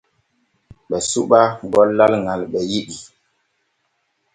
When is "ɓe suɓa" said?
0.89-1.39